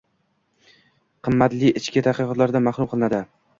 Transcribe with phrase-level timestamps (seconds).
[1.27, 3.25] —qimmatli ichki tadqiqotdan mahrum qilinadi.